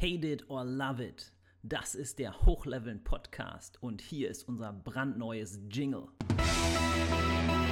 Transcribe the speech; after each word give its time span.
Hate 0.00 0.24
it 0.24 0.44
or 0.48 0.64
love 0.64 1.02
it. 1.02 1.32
Das 1.64 1.96
ist 1.96 2.20
der 2.20 2.46
Hochleveln 2.46 3.02
Podcast 3.02 3.82
und 3.82 4.00
hier 4.00 4.30
ist 4.30 4.46
unser 4.46 4.72
brandneues 4.72 5.58
Jingle. 5.72 6.06
Dieses 6.38 7.67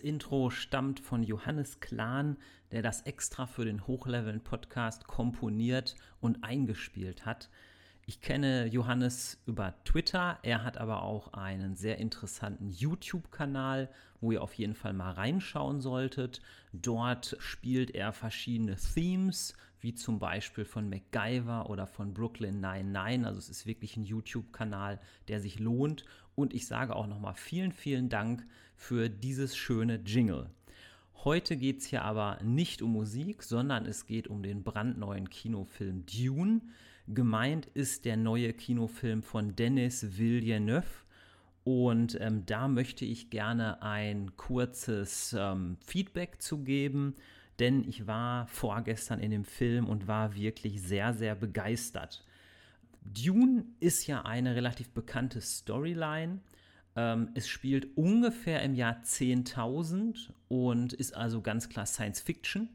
Intro 0.00 0.50
stammt 0.50 0.98
von 0.98 1.22
Johannes 1.22 1.78
Klahn, 1.78 2.36
der 2.72 2.82
das 2.82 3.02
extra 3.02 3.46
für 3.46 3.64
den 3.64 3.86
Hochleveln 3.86 4.42
Podcast 4.42 5.06
komponiert 5.06 5.94
und 6.20 6.42
eingespielt 6.42 7.24
hat. 7.26 7.48
Ich 8.06 8.20
kenne 8.20 8.66
Johannes 8.66 9.40
über 9.46 9.74
Twitter, 9.84 10.40
er 10.42 10.64
hat 10.64 10.78
aber 10.78 11.02
auch 11.02 11.32
einen 11.32 11.76
sehr 11.76 11.98
interessanten 11.98 12.68
YouTube-Kanal, 12.68 13.88
wo 14.20 14.32
ihr 14.32 14.42
auf 14.42 14.54
jeden 14.54 14.74
Fall 14.74 14.94
mal 14.94 15.12
reinschauen 15.12 15.80
solltet. 15.80 16.42
Dort 16.72 17.36
spielt 17.38 17.92
er 17.92 18.12
verschiedene 18.12 18.74
Themes, 18.74 19.54
wie 19.80 19.94
zum 19.94 20.18
Beispiel 20.18 20.64
von 20.64 20.88
MacGyver 20.88 21.70
oder 21.70 21.86
von 21.86 22.12
Brooklyn 22.12 22.60
99. 22.60 23.26
Also 23.26 23.38
es 23.38 23.48
ist 23.48 23.66
wirklich 23.66 23.96
ein 23.96 24.04
YouTube-Kanal, 24.04 24.98
der 25.28 25.40
sich 25.40 25.60
lohnt. 25.60 26.04
Und 26.34 26.52
ich 26.52 26.66
sage 26.66 26.96
auch 26.96 27.06
nochmal 27.06 27.34
vielen, 27.34 27.72
vielen 27.72 28.08
Dank 28.08 28.44
für 28.80 29.10
dieses 29.10 29.58
schöne 29.58 30.00
Jingle. 30.06 30.48
Heute 31.22 31.58
geht 31.58 31.80
es 31.80 31.86
hier 31.86 32.02
aber 32.02 32.38
nicht 32.42 32.80
um 32.80 32.92
Musik, 32.92 33.42
sondern 33.42 33.84
es 33.84 34.06
geht 34.06 34.26
um 34.26 34.42
den 34.42 34.64
brandneuen 34.64 35.28
Kinofilm 35.28 36.06
Dune. 36.06 36.62
Gemeint 37.06 37.66
ist 37.66 38.06
der 38.06 38.16
neue 38.16 38.54
Kinofilm 38.54 39.22
von 39.22 39.54
Denis 39.54 40.16
Villeneuve. 40.16 41.04
Und 41.62 42.18
ähm, 42.22 42.46
da 42.46 42.68
möchte 42.68 43.04
ich 43.04 43.28
gerne 43.28 43.82
ein 43.82 44.34
kurzes 44.38 45.36
ähm, 45.38 45.76
Feedback 45.84 46.40
zu 46.40 46.64
geben, 46.64 47.16
denn 47.58 47.86
ich 47.86 48.06
war 48.06 48.46
vorgestern 48.46 49.20
in 49.20 49.30
dem 49.30 49.44
Film 49.44 49.86
und 49.86 50.08
war 50.08 50.34
wirklich 50.34 50.80
sehr, 50.80 51.12
sehr 51.12 51.34
begeistert. 51.34 52.24
Dune 53.02 53.66
ist 53.78 54.06
ja 54.06 54.22
eine 54.22 54.54
relativ 54.54 54.90
bekannte 54.90 55.42
Storyline 55.42 56.40
ähm, 56.96 57.30
es 57.34 57.48
spielt 57.48 57.96
ungefähr 57.96 58.62
im 58.62 58.74
Jahr 58.74 59.02
10.000 59.02 60.30
und 60.48 60.92
ist 60.92 61.14
also 61.14 61.40
ganz 61.40 61.68
klar 61.68 61.86
Science 61.86 62.20
Fiction. 62.20 62.68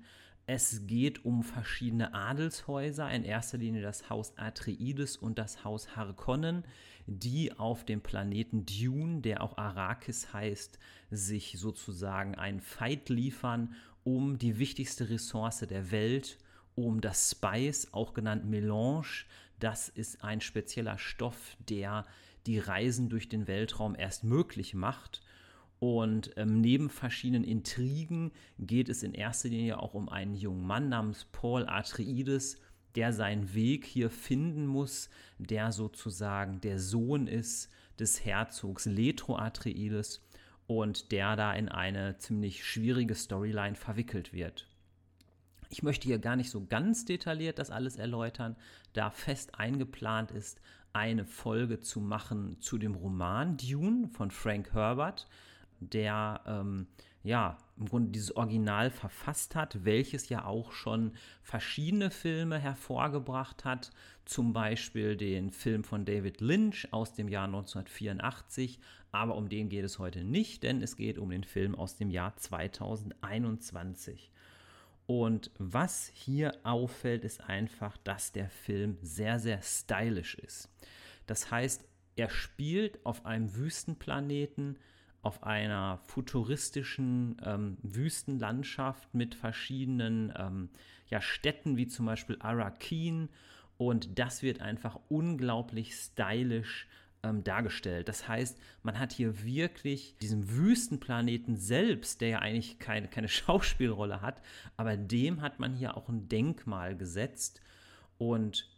Es 0.47 0.85
geht 0.85 1.25
um 1.25 1.43
verschiedene 1.43 2.13
Adelshäuser, 2.13 3.09
in 3.09 3.23
erster 3.23 3.57
Linie 3.57 3.81
das 3.81 4.09
Haus 4.09 4.37
Atreides 4.37 5.17
und 5.17 5.39
das 5.39 5.63
Haus 5.63 5.95
Harkonnen, 5.95 6.63
die 7.07 7.57
auf 7.57 7.83
dem 7.83 8.01
Planeten 8.01 8.65
Dune, 8.65 9.21
der 9.21 9.41
auch 9.41 9.57
Arrakis 9.57 10.33
heißt, 10.33 10.77
sich 11.09 11.55
sozusagen 11.57 12.35
einen 12.35 12.61
Fight 12.61 13.09
liefern 13.09 13.75
um 14.03 14.37
die 14.37 14.59
wichtigste 14.59 15.09
Ressource 15.09 15.65
der 15.67 15.89
Welt, 15.91 16.37
um 16.75 17.01
das 17.01 17.31
Spice, 17.31 17.91
auch 17.91 18.13
genannt 18.13 18.45
Melange. 18.45 19.25
Das 19.59 19.89
ist 19.89 20.23
ein 20.23 20.41
spezieller 20.41 20.99
Stoff, 20.99 21.57
der 21.67 22.05
die 22.45 22.59
Reisen 22.59 23.09
durch 23.09 23.29
den 23.29 23.47
Weltraum 23.47 23.95
erst 23.95 24.23
möglich 24.23 24.73
macht. 24.73 25.21
Und 25.79 26.31
ähm, 26.37 26.61
neben 26.61 26.89
verschiedenen 26.89 27.43
Intrigen 27.43 28.31
geht 28.57 28.89
es 28.89 29.03
in 29.03 29.13
erster 29.13 29.49
Linie 29.49 29.79
auch 29.79 29.93
um 29.93 30.09
einen 30.09 30.35
jungen 30.35 30.65
Mann 30.65 30.89
namens 30.89 31.25
Paul 31.25 31.67
Atreides, 31.67 32.57
der 32.95 33.11
seinen 33.11 33.53
Weg 33.53 33.85
hier 33.85 34.09
finden 34.09 34.67
muss, 34.67 35.09
der 35.37 35.71
sozusagen 35.71 36.61
der 36.61 36.79
Sohn 36.79 37.27
ist 37.27 37.69
des 37.99 38.23
Herzogs 38.25 38.85
Letro 38.85 39.37
Atreides 39.37 40.21
und 40.67 41.11
der 41.11 41.35
da 41.35 41.53
in 41.53 41.69
eine 41.69 42.17
ziemlich 42.17 42.63
schwierige 42.63 43.15
Storyline 43.15 43.75
verwickelt 43.75 44.33
wird. 44.33 44.67
Ich 45.69 45.83
möchte 45.83 46.07
hier 46.07 46.19
gar 46.19 46.35
nicht 46.35 46.49
so 46.49 46.65
ganz 46.65 47.05
detailliert 47.05 47.59
das 47.59 47.69
alles 47.69 47.97
erläutern, 47.97 48.55
da 48.93 49.09
fest 49.09 49.55
eingeplant 49.59 50.31
ist, 50.31 50.61
eine 50.95 51.25
Folge 51.25 51.81
zu 51.81 51.99
machen 51.99 52.57
zu 52.61 52.77
dem 52.77 52.95
Roman 52.95 53.57
Dune 53.57 54.07
von 54.07 54.31
Frank 54.31 54.73
Herbert, 54.73 55.27
der 55.81 56.39
ähm, 56.47 56.87
ja 57.21 57.57
im 57.77 57.87
Grunde 57.87 58.11
dieses 58.11 58.33
Original 58.37 58.89
verfasst 58.89 59.55
hat, 59.55 59.83
welches 59.83 60.29
ja 60.29 60.45
auch 60.45 60.71
schon 60.71 61.11
verschiedene 61.43 62.11
Filme 62.11 62.57
hervorgebracht 62.59 63.65
hat, 63.65 63.91
zum 64.23 64.53
Beispiel 64.53 65.17
den 65.17 65.51
Film 65.51 65.83
von 65.83 66.05
David 66.05 66.39
Lynch 66.39 66.87
aus 66.91 67.13
dem 67.13 67.27
Jahr 67.27 67.47
1984, 67.47 68.79
aber 69.11 69.35
um 69.35 69.49
den 69.49 69.67
geht 69.67 69.83
es 69.83 69.99
heute 69.99 70.23
nicht, 70.23 70.63
denn 70.63 70.81
es 70.81 70.95
geht 70.95 71.17
um 71.17 71.29
den 71.29 71.43
Film 71.43 71.75
aus 71.75 71.97
dem 71.97 72.09
Jahr 72.09 72.37
2021. 72.37 74.31
Und 75.07 75.51
was 75.59 76.11
hier 76.13 76.55
auffällt, 76.63 77.25
ist 77.25 77.41
einfach, 77.41 77.95
dass 77.97 78.31
der 78.31 78.49
Film 78.49 78.97
sehr, 79.01 79.39
sehr 79.39 79.61
stylisch 79.61 80.35
ist. 80.35 80.69
Das 81.27 81.51
heißt, 81.51 81.85
er 82.15 82.29
spielt 82.29 83.05
auf 83.05 83.25
einem 83.25 83.55
Wüstenplaneten, 83.55 84.77
auf 85.21 85.43
einer 85.43 85.99
futuristischen 86.05 87.37
ähm, 87.43 87.77
Wüstenlandschaft 87.81 89.13
mit 89.13 89.35
verschiedenen 89.35 90.31
ähm, 90.37 90.69
ja, 91.09 91.21
Städten, 91.21 91.77
wie 91.77 91.87
zum 91.87 92.05
Beispiel 92.05 92.37
Arakin. 92.39 93.29
Und 93.77 94.17
das 94.17 94.43
wird 94.43 94.61
einfach 94.61 94.99
unglaublich 95.09 95.95
stylisch 95.95 96.87
ähm, 97.25 97.43
dargestellt. 97.43 98.07
Das 98.07 98.27
heißt, 98.27 98.57
man 98.83 98.99
hat 98.99 99.11
hier 99.11 99.43
wirklich 99.43 100.15
diesen 100.21 100.49
Wüstenplaneten 100.49 101.57
selbst, 101.57 102.21
der 102.21 102.29
ja 102.29 102.39
eigentlich 102.39 102.79
keine, 102.79 103.07
keine 103.07 103.27
Schauspielrolle 103.29 104.21
hat, 104.21 104.41
aber 104.77 104.95
dem 104.95 105.41
hat 105.41 105.59
man 105.59 105.73
hier 105.73 105.97
auch 105.97 106.07
ein 106.07 106.29
Denkmal 106.29 106.95
gesetzt. 106.95 107.61
Und 108.17 108.69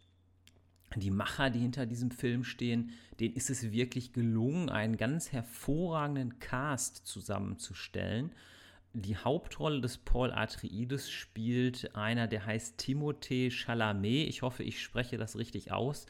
die 0.96 1.10
Macher, 1.10 1.50
die 1.50 1.60
hinter 1.60 1.84
diesem 1.86 2.10
Film 2.10 2.44
stehen, 2.44 2.90
denen 3.20 3.34
ist 3.34 3.50
es 3.50 3.70
wirklich 3.70 4.12
gelungen, 4.12 4.70
einen 4.70 4.96
ganz 4.96 5.30
hervorragenden 5.32 6.38
Cast 6.38 7.06
zusammenzustellen. 7.06 8.32
Die 8.94 9.16
Hauptrolle 9.16 9.82
des 9.82 9.98
Paul 9.98 10.32
Atreides 10.32 11.10
spielt 11.10 11.94
einer, 11.94 12.26
der 12.26 12.46
heißt 12.46 12.80
Timothée 12.80 13.50
Chalamet. 13.50 14.28
Ich 14.28 14.40
hoffe, 14.40 14.62
ich 14.62 14.82
spreche 14.82 15.18
das 15.18 15.36
richtig 15.36 15.70
aus. 15.70 16.06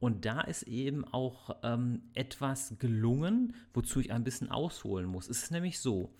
Und 0.00 0.24
da 0.24 0.42
ist 0.42 0.62
eben 0.64 1.04
auch 1.04 1.56
ähm, 1.62 2.02
etwas 2.14 2.74
gelungen, 2.78 3.54
wozu 3.74 4.00
ich 4.00 4.12
ein 4.12 4.24
bisschen 4.24 4.50
ausholen 4.50 5.06
muss. 5.06 5.28
Es 5.28 5.42
ist 5.44 5.50
nämlich 5.50 5.80
so, 5.80 6.12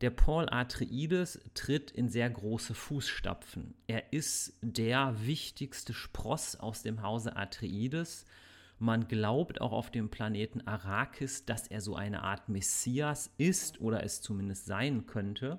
der 0.00 0.10
Paul 0.10 0.48
Atreides 0.50 1.40
tritt 1.54 1.90
in 1.90 2.08
sehr 2.08 2.28
große 2.28 2.74
Fußstapfen. 2.74 3.74
Er 3.86 4.12
ist 4.12 4.54
der 4.62 5.14
wichtigste 5.26 5.92
Spross 5.92 6.56
aus 6.56 6.82
dem 6.82 7.02
Hause 7.02 7.36
Atreides. 7.36 8.24
Man 8.78 9.08
glaubt 9.08 9.60
auch 9.60 9.72
auf 9.72 9.90
dem 9.90 10.08
Planeten 10.08 10.66
Arrakis, 10.66 11.44
dass 11.44 11.66
er 11.66 11.82
so 11.82 11.96
eine 11.96 12.22
Art 12.22 12.48
Messias 12.48 13.30
ist 13.36 13.80
oder 13.80 14.02
es 14.02 14.22
zumindest 14.22 14.64
sein 14.64 15.06
könnte. 15.06 15.58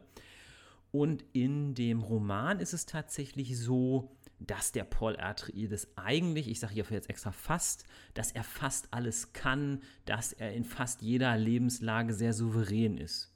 Und 0.91 1.23
in 1.33 1.75
dem 1.75 2.01
Roman 2.01 2.59
ist 2.59 2.73
es 2.73 2.87
tatsächlich 2.87 3.57
so, 3.57 4.11
dass 4.47 4.71
der 4.71 4.83
Paul 4.83 5.17
Atreides 5.19 5.87
eigentlich, 5.95 6.49
ich 6.49 6.59
sage 6.59 6.73
hierfür 6.73 6.95
jetzt 6.95 7.09
extra 7.09 7.31
fast, 7.31 7.85
dass 8.15 8.31
er 8.31 8.43
fast 8.43 8.91
alles 8.91 9.33
kann, 9.33 9.81
dass 10.05 10.33
er 10.33 10.53
in 10.53 10.63
fast 10.63 11.01
jeder 11.01 11.37
Lebenslage 11.37 12.13
sehr 12.13 12.33
souverän 12.33 12.97
ist. 12.97 13.31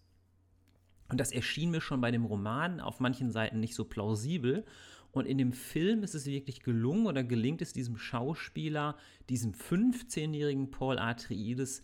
Und 1.07 1.19
das 1.19 1.31
erschien 1.31 1.69
mir 1.69 1.81
schon 1.81 2.01
bei 2.01 2.09
dem 2.09 2.25
Roman 2.25 2.79
auf 2.79 2.99
manchen 2.99 3.31
Seiten 3.31 3.59
nicht 3.59 3.75
so 3.75 3.85
plausibel. 3.85 4.65
Und 5.11 5.27
in 5.27 5.37
dem 5.37 5.53
Film 5.53 6.03
ist 6.03 6.15
es 6.15 6.25
wirklich 6.25 6.61
gelungen 6.61 7.05
oder 7.05 7.23
gelingt 7.23 7.61
es 7.61 7.71
diesem 7.71 7.97
Schauspieler, 7.97 8.97
diesem 9.29 9.53
15-jährigen 9.53 10.71
Paul 10.71 10.97
Atreides, 10.97 11.83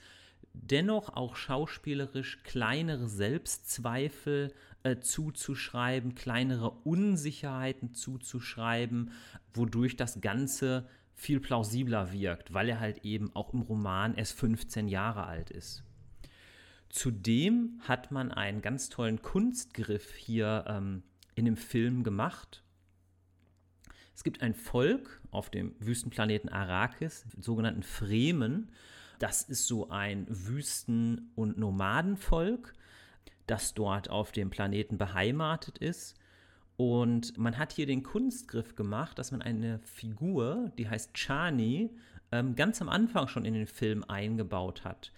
dennoch 0.53 1.09
auch 1.09 1.35
schauspielerisch 1.35 2.41
kleinere 2.44 3.07
Selbstzweifel 3.07 4.53
äh, 4.83 5.00
zuzuschreiben, 5.00 6.16
kleinere 6.16 6.72
Unsicherheiten 6.72 7.94
zuzuschreiben, 7.94 9.12
wodurch 9.54 9.95
das 9.95 10.22
Ganze 10.22 10.88
viel 11.13 11.39
plausibler 11.39 12.12
wirkt, 12.12 12.54
weil 12.54 12.69
er 12.69 12.80
halt 12.80 13.06
eben 13.06 13.36
auch 13.36 13.54
im 13.54 13.62
Roman 13.62 14.16
erst 14.16 14.33
15 14.39 14.88
Jahre 14.88 15.25
alt 15.25 15.51
ist. 15.51 15.83
Zudem 16.89 17.80
hat 17.88 18.12
man 18.12 18.31
einen 18.31 18.62
ganz 18.62 18.89
tollen 18.89 19.22
Kunstgriff 19.22 20.13
hier 20.16 20.66
ähm, 20.68 21.04
in 21.36 21.45
dem 21.45 21.57
Film 21.57 22.04
gemacht. 22.04 22.63
Es 24.16 24.24
gibt 24.24 24.42
ein 24.42 24.54
Volk 24.54 25.22
auf 25.31 25.50
dem 25.50 25.74
Wüstenplaneten 25.80 26.50
Arrakis, 26.50 27.25
sogenannten 27.39 27.84
Fremen, 27.84 28.72
das 29.22 29.44
ist 29.44 29.68
so 29.68 29.89
ein 29.92 30.25
Wüsten- 30.27 31.31
und 31.36 31.56
Nomadenvolk. 31.56 32.74
Das 33.51 33.74
dort 33.74 34.09
auf 34.09 34.31
dem 34.31 34.50
Planeten 34.50 34.98
beheimatet 34.98 35.77
ist. 35.77 36.15
Und 36.77 37.38
man 37.38 37.57
hat 37.57 37.74
hier 37.74 37.86
den 37.86 38.01
Kunstgriff 38.01 38.75
gemacht, 38.75 39.19
dass 39.19 39.31
man 39.31 39.42
eine 39.42 39.80
Figur, 39.80 40.71
die 40.77 40.89
heißt 40.89 41.13
Chani, 41.13 41.92
ähm, 42.31 42.56
ganz 42.56 42.81
am 42.81 42.88
Anfang 42.89 43.27
schon 43.27 43.44
in 43.44 43.53
den 43.53 43.68
Film 43.68 44.06
eingebaut 44.07 44.86
hat. 44.86 45.12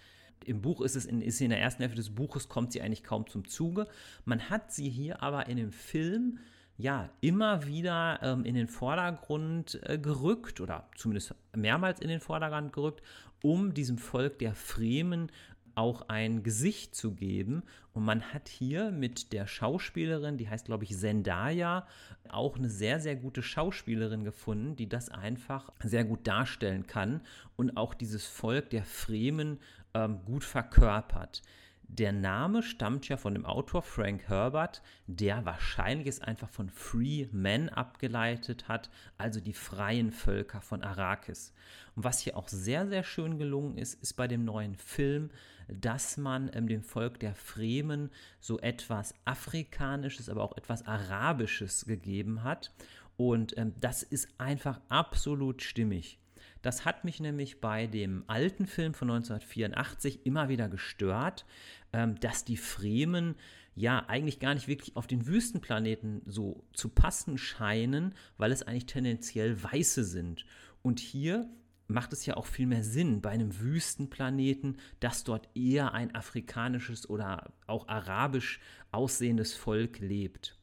Im 0.45 0.61
Buch 0.61 0.81
ist 0.81 0.95
es 0.95 1.05
in, 1.05 1.21
ist 1.21 1.37
sie 1.37 1.45
in 1.45 1.51
der 1.51 1.61
ersten 1.61 1.83
Hälfte 1.83 1.97
des 1.97 2.13
Buches 2.13 2.49
kommt 2.49 2.73
sie 2.73 2.81
eigentlich 2.81 3.03
kaum 3.03 3.27
zum 3.27 3.47
Zuge. 3.47 3.87
Man 4.25 4.49
hat 4.49 4.73
sie 4.73 4.89
hier 4.89 5.21
aber 5.21 5.47
in 5.47 5.57
dem 5.57 5.71
Film 5.71 6.39
ja 6.75 7.09
immer 7.21 7.67
wieder 7.67 8.19
ähm, 8.23 8.45
in 8.45 8.55
den 8.55 8.67
Vordergrund 8.67 9.79
äh, 9.83 9.99
gerückt 9.99 10.59
oder 10.59 10.89
zumindest 10.97 11.35
mehrmals 11.55 11.99
in 11.99 12.09
den 12.09 12.19
Vordergrund 12.19 12.73
gerückt, 12.73 13.03
um 13.43 13.73
diesem 13.73 13.99
Volk 13.99 14.39
der 14.39 14.55
Fremen 14.55 15.31
auch 15.75 16.09
ein 16.09 16.43
Gesicht 16.43 16.95
zu 16.95 17.13
geben. 17.13 17.63
Und 17.93 18.05
man 18.05 18.33
hat 18.33 18.49
hier 18.49 18.91
mit 18.91 19.33
der 19.33 19.47
Schauspielerin, 19.47 20.37
die 20.37 20.49
heißt, 20.49 20.65
glaube 20.65 20.83
ich, 20.83 20.97
Zendaya, 20.97 21.87
auch 22.29 22.57
eine 22.57 22.69
sehr, 22.69 22.99
sehr 22.99 23.15
gute 23.15 23.43
Schauspielerin 23.43 24.23
gefunden, 24.23 24.75
die 24.75 24.89
das 24.89 25.09
einfach 25.09 25.71
sehr 25.83 26.03
gut 26.03 26.27
darstellen 26.27 26.87
kann 26.87 27.21
und 27.55 27.77
auch 27.77 27.93
dieses 27.93 28.25
Volk 28.25 28.69
der 28.69 28.83
Fremen 28.83 29.59
ähm, 29.93 30.19
gut 30.25 30.43
verkörpert. 30.43 31.41
Der 31.87 32.11
Name 32.11 32.63
stammt 32.63 33.07
ja 33.07 33.17
von 33.17 33.35
dem 33.35 33.45
Autor 33.45 33.83
Frank 33.83 34.27
Herbert, 34.27 34.81
der 35.05 35.45
wahrscheinlich 35.45 36.07
es 36.07 36.21
einfach 36.21 36.49
von 36.49 36.69
Free 36.69 37.27
Men 37.31 37.69
abgeleitet 37.69 38.67
hat, 38.67 38.89
also 39.19 39.39
die 39.39 39.53
freien 39.53 40.11
Völker 40.11 40.61
von 40.61 40.81
Arrakis. 40.81 41.53
Und 41.95 42.03
was 42.03 42.19
hier 42.19 42.35
auch 42.35 42.47
sehr, 42.47 42.87
sehr 42.87 43.03
schön 43.03 43.37
gelungen 43.37 43.77
ist, 43.77 44.01
ist 44.01 44.13
bei 44.13 44.27
dem 44.27 44.43
neuen 44.43 44.75
Film, 44.75 45.29
dass 45.67 46.17
man 46.17 46.49
ähm, 46.53 46.67
dem 46.67 46.83
Volk 46.83 47.19
der 47.19 47.35
Fremen 47.35 48.09
so 48.39 48.59
etwas 48.59 49.13
Afrikanisches, 49.25 50.29
aber 50.29 50.43
auch 50.43 50.57
etwas 50.57 50.85
Arabisches 50.85 51.85
gegeben 51.85 52.43
hat. 52.43 52.71
Und 53.17 53.57
ähm, 53.57 53.73
das 53.79 54.03
ist 54.03 54.27
einfach 54.37 54.79
absolut 54.89 55.61
stimmig. 55.61 56.19
Das 56.61 56.85
hat 56.85 57.03
mich 57.03 57.19
nämlich 57.19 57.59
bei 57.61 57.87
dem 57.87 58.23
alten 58.27 58.65
Film 58.65 58.93
von 58.93 59.09
1984 59.09 60.25
immer 60.25 60.49
wieder 60.49 60.69
gestört, 60.69 61.45
ähm, 61.91 62.19
dass 62.19 62.45
die 62.45 62.57
Fremen 62.57 63.35
ja 63.75 64.05
eigentlich 64.07 64.39
gar 64.39 64.53
nicht 64.53 64.67
wirklich 64.67 64.95
auf 64.95 65.07
den 65.07 65.27
Wüstenplaneten 65.27 66.21
so 66.25 66.63
zu 66.73 66.89
passen 66.89 67.37
scheinen, 67.37 68.13
weil 68.37 68.51
es 68.51 68.63
eigentlich 68.63 68.85
tendenziell 68.85 69.61
Weiße 69.61 70.03
sind. 70.03 70.45
Und 70.81 70.99
hier 70.99 71.49
macht 71.87 72.13
es 72.13 72.25
ja 72.25 72.37
auch 72.37 72.45
viel 72.45 72.65
mehr 72.65 72.83
Sinn 72.83 73.21
bei 73.21 73.29
einem 73.29 73.59
Wüstenplaneten, 73.59 74.77
dass 74.99 75.23
dort 75.23 75.49
eher 75.55 75.93
ein 75.93 76.15
afrikanisches 76.15 77.09
oder 77.09 77.51
auch 77.67 77.87
arabisch 77.87 78.59
aussehendes 78.91 79.53
Volk 79.53 79.99
lebt. 79.99 80.57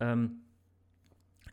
Ähm, 0.00 0.42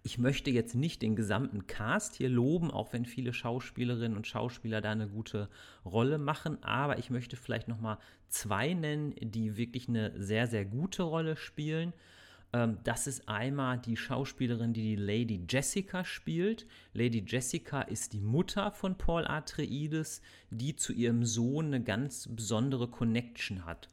ich 0.02 0.18
möchte 0.18 0.50
jetzt 0.50 0.76
nicht 0.76 1.02
den 1.02 1.16
gesamten 1.16 1.68
Cast 1.68 2.16
hier 2.16 2.30
loben, 2.30 2.72
auch 2.72 2.94
wenn 2.94 3.06
viele 3.06 3.34
Schauspielerinnen 3.34 4.16
und 4.16 4.28
Schauspieler 4.28 4.80
da 4.80 4.92
eine 4.92 5.10
gute 5.10 5.50
Rolle 5.84 6.18
machen, 6.18 6.64
aber 6.64 6.98
ich 7.00 7.10
möchte 7.10 7.36
vielleicht 7.36 7.68
noch 7.68 7.82
mal 7.82 8.00
zwei 8.30 8.74
nennen, 8.74 9.14
die 9.20 9.58
wirklich 9.58 9.90
eine 9.90 10.14
sehr 10.22 10.48
sehr 10.48 10.64
gute 10.64 11.04
Rolle 11.04 11.36
spielen. 11.36 11.94
Ähm, 12.54 12.78
das 12.84 13.08
ist 13.08 13.28
einmal 13.28 13.80
die 13.80 13.98
Schauspielerin, 13.98 14.74
die 14.74 14.96
die 14.96 14.96
Lady 14.96 15.46
Jessica 15.48 16.04
spielt. 16.04 16.66
Lady 16.94 17.24
Jessica 17.26 17.82
ist 17.82 18.14
die 18.14 18.22
Mutter 18.22 18.72
von 18.72 18.98
Paul 18.98 19.28
Atreides, 19.28 20.22
die 20.50 20.76
zu 20.76 20.94
ihrem 20.94 21.26
Sohn 21.26 21.68
eine 21.68 21.84
ganz 21.84 22.28
besondere 22.28 22.88
Connection 22.88 23.66
hat. 23.66 23.90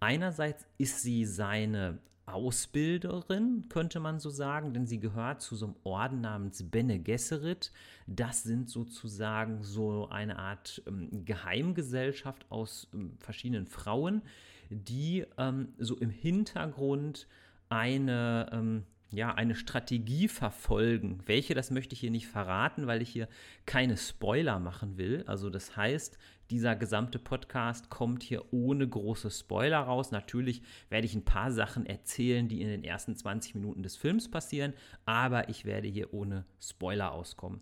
Einerseits 0.00 0.66
ist 0.78 1.02
sie 1.02 1.24
seine 1.24 1.98
Ausbilderin, 2.26 3.64
könnte 3.68 4.00
man 4.00 4.20
so 4.20 4.30
sagen, 4.30 4.74
denn 4.74 4.86
sie 4.86 5.00
gehört 5.00 5.40
zu 5.40 5.56
so 5.56 5.66
einem 5.66 5.76
Orden 5.84 6.20
namens 6.20 6.62
Bene 6.70 6.98
Gesserit. 7.00 7.72
Das 8.06 8.42
sind 8.42 8.68
sozusagen 8.68 9.62
so 9.62 10.08
eine 10.10 10.38
Art 10.38 10.82
ähm, 10.86 11.24
Geheimgesellschaft 11.24 12.46
aus 12.50 12.88
ähm, 12.92 13.14
verschiedenen 13.18 13.66
Frauen, 13.66 14.22
die 14.70 15.24
ähm, 15.38 15.68
so 15.78 15.96
im 15.96 16.10
Hintergrund 16.10 17.26
eine, 17.68 18.48
ähm, 18.52 18.84
ja, 19.10 19.34
eine 19.34 19.54
Strategie 19.54 20.28
verfolgen. 20.28 21.20
Welche, 21.26 21.54
das 21.54 21.70
möchte 21.70 21.94
ich 21.94 22.00
hier 22.00 22.10
nicht 22.10 22.26
verraten, 22.26 22.86
weil 22.86 23.00
ich 23.00 23.08
hier 23.08 23.28
keine 23.64 23.96
Spoiler 23.96 24.58
machen 24.58 24.98
will. 24.98 25.24
Also 25.26 25.48
das 25.48 25.76
heißt, 25.76 26.18
dieser 26.50 26.76
gesamte 26.76 27.18
Podcast 27.18 27.90
kommt 27.90 28.22
hier 28.22 28.52
ohne 28.52 28.88
große 28.88 29.30
Spoiler 29.30 29.80
raus. 29.80 30.10
Natürlich 30.10 30.62
werde 30.88 31.06
ich 31.06 31.14
ein 31.14 31.24
paar 31.24 31.50
Sachen 31.52 31.86
erzählen, 31.86 32.48
die 32.48 32.60
in 32.60 32.68
den 32.68 32.84
ersten 32.84 33.16
20 33.16 33.54
Minuten 33.54 33.82
des 33.82 33.96
Films 33.96 34.30
passieren, 34.30 34.74
aber 35.04 35.48
ich 35.48 35.64
werde 35.64 35.88
hier 35.88 36.12
ohne 36.12 36.44
Spoiler 36.60 37.12
auskommen. 37.12 37.60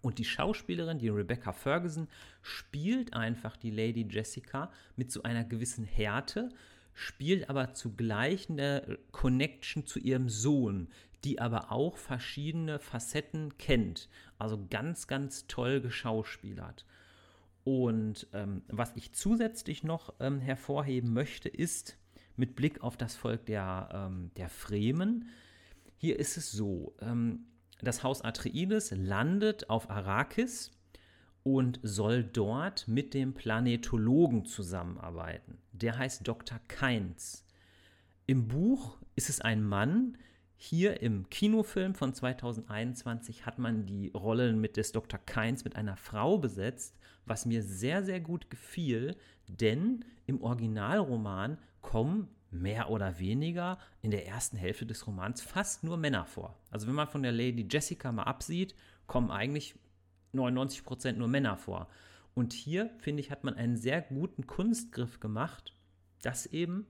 Und 0.00 0.18
die 0.18 0.24
Schauspielerin, 0.24 0.98
die 0.98 1.08
Rebecca 1.08 1.52
Ferguson, 1.52 2.08
spielt 2.42 3.14
einfach 3.14 3.56
die 3.56 3.70
Lady 3.70 4.06
Jessica 4.08 4.70
mit 4.96 5.10
so 5.10 5.22
einer 5.22 5.44
gewissen 5.44 5.84
Härte, 5.84 6.50
spielt 6.98 7.48
aber 7.48 7.74
zugleich 7.74 8.50
eine 8.50 8.98
Connection 9.12 9.86
zu 9.86 10.00
ihrem 10.00 10.28
Sohn, 10.28 10.88
die 11.22 11.40
aber 11.40 11.70
auch 11.70 11.96
verschiedene 11.96 12.80
Facetten 12.80 13.56
kennt. 13.56 14.08
Also 14.36 14.66
ganz, 14.68 15.06
ganz 15.06 15.46
toll 15.46 15.80
geschauspielert. 15.80 16.84
Und 17.62 18.26
ähm, 18.32 18.62
was 18.66 18.96
ich 18.96 19.12
zusätzlich 19.12 19.84
noch 19.84 20.14
ähm, 20.18 20.40
hervorheben 20.40 21.12
möchte, 21.12 21.48
ist 21.48 21.96
mit 22.36 22.56
Blick 22.56 22.82
auf 22.82 22.96
das 22.96 23.14
Volk 23.14 23.46
der, 23.46 23.90
ähm, 23.92 24.32
der 24.36 24.48
Fremen. 24.48 25.28
Hier 25.98 26.18
ist 26.18 26.36
es 26.36 26.50
so, 26.50 26.96
ähm, 27.00 27.46
das 27.80 28.02
Haus 28.02 28.22
Atreides 28.22 28.90
landet 28.90 29.70
auf 29.70 29.88
Arrakis 29.88 30.72
und 31.54 31.80
soll 31.82 32.24
dort 32.24 32.86
mit 32.88 33.14
dem 33.14 33.32
Planetologen 33.32 34.44
zusammenarbeiten. 34.44 35.56
Der 35.72 35.96
heißt 35.96 36.28
Dr. 36.28 36.60
Keins. 36.68 37.46
Im 38.26 38.48
Buch 38.48 38.98
ist 39.16 39.30
es 39.30 39.40
ein 39.40 39.62
Mann. 39.62 40.18
Hier 40.56 41.00
im 41.00 41.30
Kinofilm 41.30 41.94
von 41.94 42.12
2021 42.12 43.46
hat 43.46 43.58
man 43.58 43.86
die 43.86 44.10
Rollen 44.14 44.60
mit 44.60 44.76
des 44.76 44.92
Dr. 44.92 45.18
Keins 45.24 45.64
mit 45.64 45.74
einer 45.74 45.96
Frau 45.96 46.36
besetzt, 46.36 46.98
was 47.24 47.46
mir 47.46 47.62
sehr, 47.62 48.04
sehr 48.04 48.20
gut 48.20 48.50
gefiel, 48.50 49.16
denn 49.46 50.04
im 50.26 50.42
Originalroman 50.42 51.56
kommen 51.80 52.28
mehr 52.50 52.90
oder 52.90 53.18
weniger 53.18 53.78
in 54.02 54.10
der 54.10 54.26
ersten 54.26 54.58
Hälfte 54.58 54.84
des 54.84 55.06
Romans 55.06 55.40
fast 55.40 55.82
nur 55.82 55.96
Männer 55.96 56.26
vor. 56.26 56.58
Also 56.70 56.86
wenn 56.86 56.94
man 56.94 57.08
von 57.08 57.22
der 57.22 57.32
Lady 57.32 57.66
Jessica 57.70 58.12
mal 58.12 58.24
absieht, 58.24 58.74
kommen 59.06 59.30
eigentlich 59.30 59.74
99 60.32 60.84
Prozent 60.84 61.18
nur 61.18 61.28
Männer 61.28 61.56
vor. 61.56 61.88
Und 62.34 62.52
hier, 62.52 62.90
finde 62.98 63.20
ich, 63.20 63.30
hat 63.30 63.44
man 63.44 63.54
einen 63.54 63.76
sehr 63.76 64.00
guten 64.00 64.46
Kunstgriff 64.46 65.20
gemacht, 65.20 65.74
dass 66.22 66.46
eben 66.46 66.86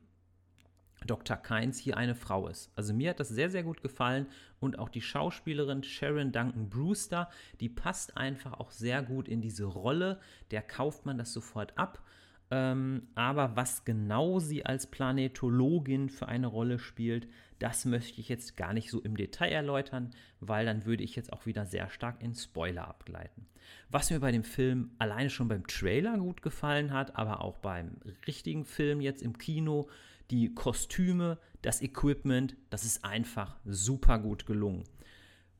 Dr. 1.07 1.37
Kynes 1.37 1.79
hier 1.79 1.97
eine 1.97 2.15
Frau 2.15 2.49
ist. 2.49 2.71
Also 2.75 2.93
mir 2.93 3.11
hat 3.11 3.21
das 3.21 3.29
sehr, 3.29 3.51
sehr 3.51 3.63
gut 3.63 3.83
gefallen 3.83 4.27
und 4.61 4.79
auch 4.79 4.89
die 4.89 5.01
Schauspielerin 5.01 5.83
Sharon 5.85 6.33
Duncan 6.33 6.69
Brewster, 6.69 7.31
die 7.61 7.69
passt 7.69 8.17
einfach 8.17 8.55
auch 8.55 8.71
sehr 8.71 9.03
gut 9.03 9.29
in 9.29 9.41
diese 9.41 9.65
Rolle. 9.65 10.21
Der 10.51 10.63
kauft 10.63 11.07
man 11.07 11.19
das 11.19 11.33
sofort 11.33 11.79
ab. 11.79 12.03
Ähm, 12.51 13.09
aber 13.15 13.57
was 13.57 13.85
genau 13.85 14.39
sie 14.39 14.65
als 14.65 14.87
Planetologin 14.87 16.09
für 16.09 16.29
eine 16.29 16.47
Rolle 16.47 16.79
spielt, 16.79 17.29
das 17.59 17.85
möchte 17.85 18.21
ich 18.21 18.29
jetzt 18.29 18.57
gar 18.57 18.73
nicht 18.73 18.91
so 18.91 19.01
im 19.01 19.17
Detail 19.17 19.51
erläutern, 19.51 20.11
weil 20.41 20.67
dann 20.67 20.85
würde 20.85 21.05
ich 21.05 21.17
jetzt 21.17 21.33
auch 21.33 21.47
wieder 21.47 21.67
sehr 21.67 21.91
stark 21.91 22.23
in 22.23 22.35
Spoiler 22.35 22.87
abgleiten. 22.87 23.47
Was 23.91 24.11
mir 24.11 24.21
bei 24.21 24.33
dem 24.33 24.45
Film 24.45 24.93
alleine 24.99 25.31
schon 25.31 25.49
beim 25.49 25.67
Trailer 25.67 26.19
gut 26.19 26.43
gefallen 26.43 26.93
hat, 26.93 27.17
aber 27.17 27.43
auch 27.43 27.59
beim 27.59 27.97
richtigen 28.27 28.65
Film 28.65 29.01
jetzt 29.01 29.23
im 29.23 29.39
Kino, 29.39 29.89
die 30.31 30.55
Kostüme, 30.55 31.39
das 31.63 31.83
Equipment, 31.83 32.57
das 32.71 32.85
ist 32.85 33.05
einfach 33.05 33.57
super 33.65 34.19
gut 34.19 34.47
gelungen. 34.47 34.85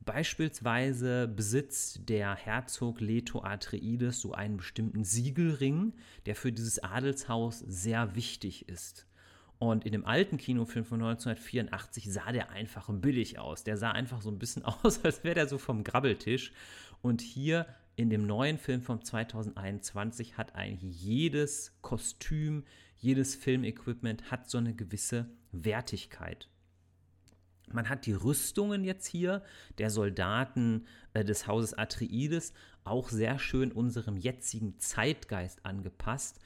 Beispielsweise 0.05 1.27
besitzt 1.27 2.09
der 2.09 2.35
Herzog 2.35 3.01
Leto 3.01 3.43
Atreides 3.43 4.21
so 4.21 4.31
einen 4.31 4.57
bestimmten 4.57 5.03
Siegelring, 5.03 5.93
der 6.25 6.35
für 6.35 6.51
dieses 6.51 6.79
Adelshaus 6.79 7.59
sehr 7.59 8.15
wichtig 8.15 8.69
ist. 8.69 9.05
Und 9.59 9.85
in 9.85 9.91
dem 9.91 10.05
alten 10.05 10.37
Kinofilm 10.37 10.85
von 10.85 11.01
1984 11.01 12.11
sah 12.11 12.31
der 12.31 12.49
einfach 12.49 12.89
billig 12.89 13.39
aus. 13.39 13.65
Der 13.65 13.75
sah 13.75 13.91
einfach 13.91 14.21
so 14.21 14.31
ein 14.31 14.39
bisschen 14.39 14.63
aus, 14.83 15.03
als 15.03 15.23
wäre 15.23 15.35
der 15.35 15.47
so 15.47 15.57
vom 15.57 15.83
Grabbeltisch. 15.83 16.53
Und 17.01 17.21
hier 17.21 17.65
in 17.97 18.09
dem 18.09 18.25
neuen 18.25 18.57
Film 18.57 18.81
von 18.81 19.03
2021 19.03 20.37
hat 20.37 20.55
eigentlich 20.55 21.01
jedes 21.01 21.77
Kostüm, 21.81 22.63
jedes 22.97 23.35
Filmequipment 23.35 24.31
hat 24.31 24.49
so 24.49 24.57
eine 24.57 24.73
gewisse 24.73 25.29
Wertigkeit. 25.51 26.47
Man 27.71 27.89
hat 27.89 28.05
die 28.05 28.13
Rüstungen 28.13 28.85
jetzt 28.85 29.05
hier 29.05 29.43
der 29.77 29.89
Soldaten 29.89 30.87
äh, 31.13 31.23
des 31.23 31.45
Hauses 31.45 31.73
Atreides 31.73 32.53
auch 32.83 33.09
sehr 33.09 33.37
schön 33.37 33.71
unserem 33.71 34.17
jetzigen 34.17 34.79
Zeitgeist 34.79 35.65
angepasst. 35.65 36.39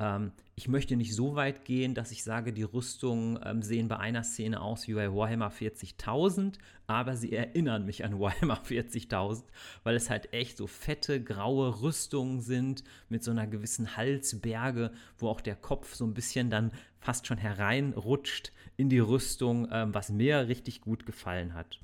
Ähm, 0.00 0.32
ich 0.56 0.66
möchte 0.66 0.96
nicht 0.96 1.14
so 1.14 1.36
weit 1.36 1.64
gehen, 1.64 1.94
dass 1.94 2.10
ich 2.10 2.24
sage, 2.24 2.52
die 2.52 2.62
Rüstungen 2.62 3.38
ähm, 3.44 3.62
sehen 3.62 3.86
bei 3.86 3.98
einer 3.98 4.24
Szene 4.24 4.60
aus 4.60 4.88
wie 4.88 4.94
bei 4.94 5.12
Warhammer 5.12 5.52
40.000, 5.52 6.54
aber 6.86 7.16
sie 7.16 7.32
erinnern 7.32 7.84
mich 7.84 8.04
an 8.04 8.18
Warhammer 8.20 8.60
40.000, 8.62 9.44
weil 9.84 9.94
es 9.94 10.10
halt 10.10 10.32
echt 10.32 10.56
so 10.56 10.66
fette, 10.66 11.22
graue 11.22 11.82
Rüstungen 11.82 12.40
sind 12.40 12.82
mit 13.08 13.22
so 13.22 13.30
einer 13.30 13.46
gewissen 13.46 13.96
Halsberge, 13.96 14.90
wo 15.18 15.28
auch 15.28 15.40
der 15.40 15.56
Kopf 15.56 15.94
so 15.94 16.04
ein 16.04 16.14
bisschen 16.14 16.50
dann 16.50 16.72
fast 16.98 17.26
schon 17.26 17.38
hereinrutscht 17.38 18.52
in 18.76 18.88
die 18.88 18.98
Rüstung, 18.98 19.68
ähm, 19.70 19.94
was 19.94 20.10
mir 20.10 20.48
richtig 20.48 20.80
gut 20.80 21.06
gefallen 21.06 21.54
hat. 21.54 21.78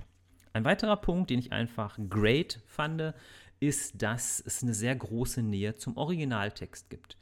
Ein 0.54 0.64
weiterer 0.64 0.96
Punkt, 0.96 1.28
den 1.28 1.38
ich 1.38 1.52
einfach 1.52 1.98
great 2.08 2.62
fand, 2.66 3.12
ist, 3.60 4.00
dass 4.02 4.40
es 4.40 4.62
eine 4.62 4.72
sehr 4.72 4.96
große 4.96 5.42
Nähe 5.42 5.76
zum 5.76 5.96
Originaltext 5.98 6.88
gibt. 6.88 7.18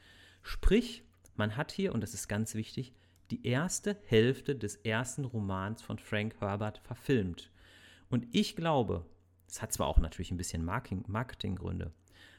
Sprich, 0.46 1.02
man 1.36 1.56
hat 1.56 1.72
hier, 1.72 1.94
und 1.94 2.02
das 2.02 2.12
ist 2.12 2.28
ganz 2.28 2.54
wichtig, 2.54 2.92
die 3.30 3.46
erste 3.46 3.96
Hälfte 4.04 4.54
des 4.54 4.76
ersten 4.76 5.24
Romans 5.24 5.80
von 5.80 5.98
Frank 5.98 6.36
Herbert 6.38 6.78
verfilmt. 6.84 7.50
Und 8.10 8.26
ich 8.30 8.54
glaube, 8.54 9.06
es 9.48 9.62
hat 9.62 9.72
zwar 9.72 9.86
auch 9.86 9.98
natürlich 9.98 10.30
ein 10.30 10.36
bisschen 10.36 10.62
Marketinggründe, 10.62 11.92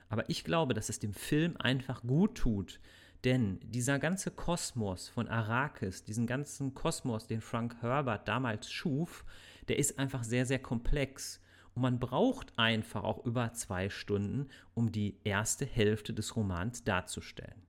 aber 0.08 0.30
ich 0.30 0.44
glaube, 0.44 0.76
dass 0.76 0.90
es 0.90 1.00
dem 1.00 1.16
Film 1.16 1.58
einfach 1.58 2.04
gut 2.04 2.36
tut, 2.36 2.80
denn 3.24 3.60
dieser 3.64 3.98
ganze 3.98 4.30
Kosmos 4.30 5.10
von 5.10 5.28
Arrakis, 5.28 6.04
diesen 6.04 6.28
ganzen 6.28 6.76
Kosmos, 6.76 7.26
den 7.26 7.42
Frank 7.42 7.76
Herbert 7.82 8.28
damals 8.28 8.72
schuf, 8.72 9.26
der 9.68 9.80
ist 9.80 9.98
einfach 9.98 10.24
sehr, 10.24 10.46
sehr 10.46 10.60
komplex. 10.60 11.42
Und 11.74 11.82
man 11.82 12.00
braucht 12.00 12.58
einfach 12.60 13.04
auch 13.04 13.26
über 13.26 13.52
zwei 13.54 13.90
Stunden, 13.90 14.48
um 14.76 14.92
die 14.92 15.18
erste 15.24 15.66
Hälfte 15.66 16.14
des 16.14 16.36
Romans 16.36 16.84
darzustellen. 16.84 17.65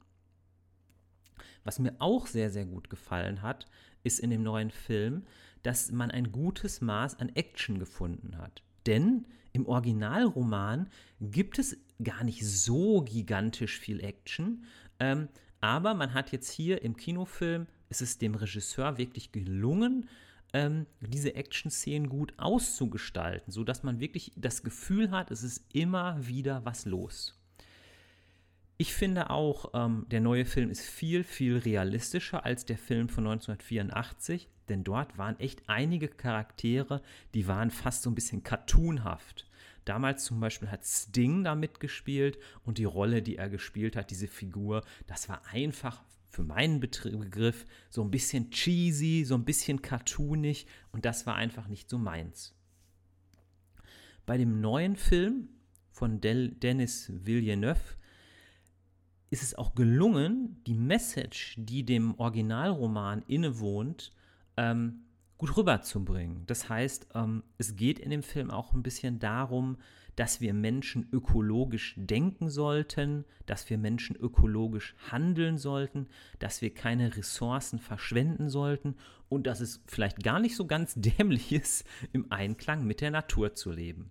Was 1.67 1.81
mir 1.81 1.95
auch 1.99 2.29
sehr, 2.29 2.49
sehr 2.49 2.65
gut 2.65 2.89
gefallen 2.91 3.43
hat, 3.43 3.67
ist 4.05 4.21
in 4.21 4.31
dem 4.31 4.45
neuen 4.45 4.71
Film, 4.71 5.25
dass 5.65 5.91
man 5.91 6.13
ein 6.13 6.31
gutes 6.31 6.81
Maß 6.81 7.19
an 7.19 7.31
Action 7.35 7.81
gefunden 7.81 8.39
hat. 8.39 8.63
Denn 8.87 9.27
im 9.53 9.67
Originalroman 9.67 10.89
gibt 11.21 11.59
es 11.59 11.77
gar 12.05 12.23
nicht 12.23 12.47
so 12.47 13.03
gigantisch 13.03 13.81
viel 13.81 13.99
Action, 13.99 14.65
ähm, 15.01 15.29
aber 15.61 15.95
man 15.95 16.15
hat 16.15 16.31
jetzt 16.31 16.53
hier 16.53 16.83
im 16.83 16.97
Kinofilm, 16.97 17.67
ist 17.89 18.01
es 18.01 18.19
dem 18.19 18.37
Regisseur 18.37 18.97
wirklich 18.97 19.33
gelungen, 19.33 20.09
ähm, 20.53 20.87
diese 21.01 21.35
Action-Szenen 21.35 22.09
gut 22.09 22.33
auszugestalten, 22.37 23.53
sodass 23.53 23.83
man 23.83 23.99
wirklich 23.99 24.31
das 24.37 24.63
Gefühl 24.63 25.11
hat, 25.11 25.33
es 25.33 25.43
ist 25.43 25.65
immer 25.73 26.25
wieder 26.29 26.65
was 26.65 26.85
los. 26.85 27.37
Ich 28.79 28.93
finde 28.93 29.31
auch, 29.31 29.71
ähm, 29.73 30.07
der 30.11 30.21
neue 30.21 30.45
Film 30.45 30.71
ist 30.71 30.83
viel, 30.83 31.25
viel 31.25 31.57
realistischer 31.57 32.45
als 32.45 32.67
der 32.67 32.77
Film 32.77 33.09
von 33.09 33.27
1984, 33.27 34.51
denn 34.69 34.85
dort 34.85 35.17
waren 35.17 35.41
echt 35.41 35.63
einige 35.67 36.09
Charaktere, 36.09 37.03
die 37.33 37.49
waren 37.49 37.71
fast 37.71 38.03
so 38.03 38.11
ein 38.11 38.15
bisschen 38.15 38.43
cartoonhaft. 38.43 39.49
Damals 39.87 40.25
zum 40.25 40.41
Beispiel 40.41 40.71
hat 40.71 40.85
Sting 40.85 41.45
da 41.45 41.55
mitgespielt 41.55 42.39
und 42.65 42.77
die 42.77 42.85
Rolle, 42.85 43.23
die 43.23 43.37
er 43.37 43.49
gespielt 43.49 43.97
hat, 43.97 44.11
diese 44.11 44.27
Figur, 44.27 44.85
das 45.07 45.29
war 45.29 45.47
einfach 45.47 46.03
für 46.29 46.43
meinen 46.43 46.81
Begriff 46.81 47.65
so 47.89 48.03
ein 48.03 48.11
bisschen 48.11 48.51
cheesy, 48.51 49.25
so 49.25 49.37
ein 49.37 49.47
bisschen 49.47 49.81
cartoonig 49.81 50.67
und 50.93 51.07
das 51.07 51.25
war 51.25 51.37
einfach 51.37 51.69
nicht 51.69 51.89
so 51.89 51.97
meins. 51.97 52.55
Bei 54.27 54.37
dem 54.37 54.61
neuen 54.61 54.97
Film 54.97 55.49
von 55.93 56.21
Del 56.21 56.51
Dennis 56.51 57.11
Villeneuve 57.25 57.97
ist 59.31 59.43
es 59.43 59.55
auch 59.55 59.75
gelungen, 59.75 60.63
die 60.67 60.75
Message, 60.75 61.57
die 61.59 61.85
dem 61.85 62.15
Originalroman 62.19 63.23
innewohnt, 63.27 64.13
ähm, 64.57 65.03
gut 65.39 65.57
rüberzubringen. 65.57 66.45
Das 66.47 66.69
heißt, 66.69 67.09
ähm, 67.15 67.43
es 67.59 67.77
geht 67.77 67.99
in 67.99 68.11
dem 68.11 68.23
Film 68.23 68.51
auch 68.51 68.73
ein 68.73 68.83
bisschen 68.83 69.19
darum, 69.19 69.77
dass 70.15 70.41
wir 70.41 70.55
Menschen 70.55 71.07
ökologisch 71.13 71.95
denken 71.99 72.49
sollten, 72.49 73.27
dass 73.45 73.69
wir 73.69 73.77
Menschen 73.77 74.17
ökologisch 74.17 74.95
handeln 75.11 75.59
sollten, 75.59 76.09
dass 76.39 76.63
wir 76.63 76.73
keine 76.73 77.17
Ressourcen 77.17 77.79
verschwenden 77.79 78.49
sollten 78.49 78.97
und 79.29 79.47
dass 79.47 79.61
es 79.61 79.83
vielleicht 79.87 80.23
gar 80.25 80.41
nicht 80.41 80.57
so 80.57 80.67
ganz 80.67 80.95
dämlich 80.97 81.53
ist, 81.53 81.85
im 82.13 82.33
Einklang 82.33 82.87
mit 82.87 83.03
der 83.03 83.11
Natur 83.11 83.55
zu 83.55 83.71
leben. 83.71 84.11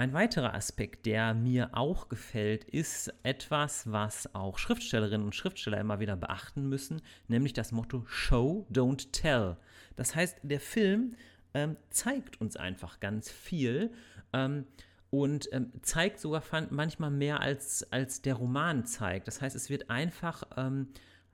Ein 0.00 0.14
weiterer 0.14 0.54
Aspekt, 0.54 1.04
der 1.04 1.34
mir 1.34 1.74
auch 1.74 2.08
gefällt, 2.08 2.64
ist 2.64 3.12
etwas, 3.22 3.92
was 3.92 4.34
auch 4.34 4.56
Schriftstellerinnen 4.56 5.26
und 5.26 5.34
Schriftsteller 5.34 5.78
immer 5.78 6.00
wieder 6.00 6.16
beachten 6.16 6.70
müssen, 6.70 7.02
nämlich 7.28 7.52
das 7.52 7.70
Motto 7.70 8.06
Show, 8.06 8.66
don't 8.72 9.12
tell. 9.12 9.58
Das 9.96 10.14
heißt, 10.16 10.38
der 10.42 10.58
Film 10.58 11.16
ähm, 11.52 11.76
zeigt 11.90 12.40
uns 12.40 12.56
einfach 12.56 13.00
ganz 13.00 13.30
viel 13.30 13.92
ähm, 14.32 14.64
und 15.10 15.52
ähm, 15.52 15.70
zeigt 15.82 16.18
sogar 16.18 16.42
manchmal 16.70 17.10
mehr 17.10 17.40
als, 17.40 17.86
als 17.92 18.22
der 18.22 18.36
Roman 18.36 18.86
zeigt. 18.86 19.28
Das 19.28 19.42
heißt, 19.42 19.54
es 19.54 19.68
wird 19.68 19.90
einfach 19.90 20.44
ähm, 20.56 20.88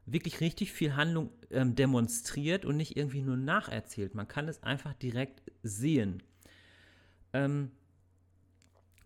wirklich 0.07 0.41
richtig 0.41 0.73
viel 0.73 0.97
Handlung 0.97 1.31
ähm, 1.53 1.77
demonstriert 1.77 2.65
und 2.65 2.79
nicht 2.79 2.97
irgendwie 2.97 3.23
nur 3.23 3.37
nacherzählt. 3.37 4.17
Man 4.17 4.27
kann 4.27 4.49
es 4.49 4.65
einfach 4.65 4.95
direkt 4.95 5.53
sehen. 5.63 6.21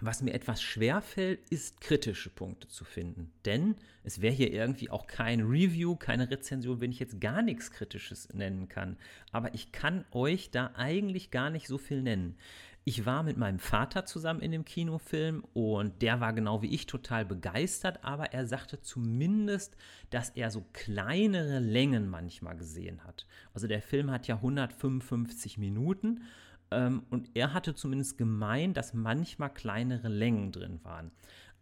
Was 0.03 0.23
mir 0.23 0.33
etwas 0.33 0.63
schwer 0.63 1.03
fällt, 1.03 1.41
ist 1.51 1.81
kritische 1.81 2.31
Punkte 2.31 2.69
zu 2.69 2.85
finden. 2.85 3.33
Denn 3.45 3.77
es 4.03 4.23
wäre 4.23 4.33
hier 4.33 4.51
irgendwie 4.51 4.89
auch 4.89 5.07
kein 5.07 5.41
Review, 5.43 5.95
keine 5.97 6.31
Rezension, 6.31 6.81
wenn 6.81 6.91
ich 6.91 7.01
jetzt 7.01 7.21
gar 7.21 7.43
nichts 7.43 7.71
Kritisches 7.71 8.33
nennen 8.33 8.69
kann. 8.69 8.97
Aber 9.31 9.55
ich 9.55 9.73
kann 9.73 10.07
euch 10.11 10.51
da 10.51 10.73
eigentlich 10.75 11.31
gar 11.31 11.51
nicht 11.51 11.67
so 11.67 11.77
viel 11.77 12.03
nennen. 12.03 12.37
Ich 12.85 13.05
war 13.05 13.23
mit 13.23 13.37
meinem 13.37 13.59
Vater 13.59 14.07
zusammen 14.07 14.41
in 14.41 14.53
dem 14.53 14.65
Kinofilm 14.65 15.45
und 15.53 16.01
der 16.01 16.21
war 16.21 16.33
genau 16.33 16.63
wie 16.63 16.75
ich 16.75 16.87
total 16.87 17.27
begeistert, 17.27 18.03
aber 18.03 18.33
er 18.33 18.47
sagte 18.47 18.81
zumindest, 18.81 19.77
dass 20.09 20.31
er 20.31 20.51
so 20.51 20.65
kleinere 20.73 21.59
Längen 21.59 22.09
manchmal 22.09 22.57
gesehen 22.57 23.05
hat. 23.05 23.27
Also 23.53 23.67
der 23.67 23.83
Film 23.83 24.11
hat 24.11 24.29
ja 24.29 24.37
155 24.37 25.59
Minuten 25.59 26.23
und 26.71 27.31
er 27.35 27.53
hatte 27.53 27.75
zumindest 27.75 28.17
gemeint, 28.17 28.77
dass 28.77 28.95
manchmal 28.95 29.53
kleinere 29.53 30.09
Längen 30.09 30.53
drin 30.53 30.81
waren. 30.85 31.11